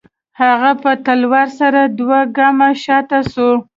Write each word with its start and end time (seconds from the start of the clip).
هغه 0.41 0.71
په 0.83 0.91
تلوار 1.05 1.47
سره 1.59 1.81
دوه 1.99 2.19
گامه 2.37 2.69
شاته 2.83 3.19
سوه. 3.33 3.55